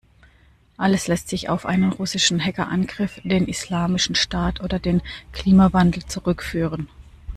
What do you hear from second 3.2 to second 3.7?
den